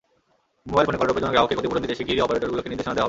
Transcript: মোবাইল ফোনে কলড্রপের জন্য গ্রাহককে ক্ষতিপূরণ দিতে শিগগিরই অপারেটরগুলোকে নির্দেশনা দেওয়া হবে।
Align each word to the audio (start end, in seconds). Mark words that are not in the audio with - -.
মোবাইল 0.69 0.85
ফোনে 0.87 0.99
কলড্রপের 0.99 1.21
জন্য 1.23 1.33
গ্রাহককে 1.33 1.55
ক্ষতিপূরণ 1.57 1.83
দিতে 1.83 1.97
শিগগিরই 1.97 2.23
অপারেটরগুলোকে 2.25 2.69
নির্দেশনা 2.69 2.85
দেওয়া 2.89 2.93
হবে। 2.93 2.99